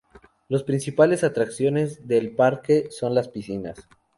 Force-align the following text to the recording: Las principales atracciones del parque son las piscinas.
Las 0.47 0.63
principales 0.63 1.23
atracciones 1.23 2.07
del 2.07 2.31
parque 2.33 2.87
son 2.89 3.13
las 3.13 3.27
piscinas. 3.29 3.87